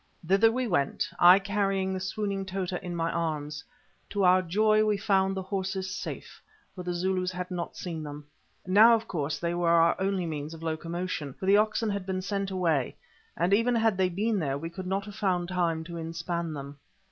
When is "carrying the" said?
1.37-1.99